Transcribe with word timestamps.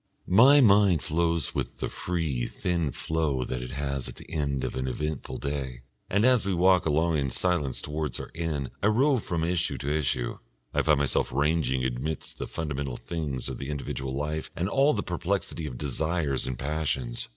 My 0.25 0.61
mind 0.61 1.03
flows 1.03 1.53
with 1.53 1.77
the 1.77 1.87
free, 1.87 2.47
thin 2.47 2.89
flow 2.91 3.43
that 3.43 3.61
it 3.61 3.69
has 3.69 4.09
at 4.09 4.15
the 4.15 4.27
end 4.33 4.63
of 4.63 4.73
an 4.75 4.87
eventful 4.87 5.37
day, 5.37 5.83
and 6.09 6.25
as 6.25 6.43
we 6.43 6.55
walk 6.55 6.87
along 6.87 7.19
in 7.19 7.29
silence 7.29 7.83
towards 7.83 8.19
our 8.19 8.31
inn 8.33 8.71
I 8.81 8.87
rove 8.87 9.21
from 9.23 9.43
issue 9.43 9.77
to 9.77 9.95
issue, 9.95 10.39
I 10.73 10.81
find 10.81 10.97
myself 10.97 11.31
ranging 11.31 11.85
amidst 11.85 12.39
the 12.39 12.47
fundamental 12.47 12.97
things 12.97 13.47
of 13.47 13.59
the 13.59 13.69
individual 13.69 14.15
life 14.15 14.49
and 14.55 14.67
all 14.67 14.93
the 14.93 15.03
perplexity 15.03 15.67
of 15.67 15.77
desires 15.77 16.47
and 16.47 16.57
passions. 16.57 17.27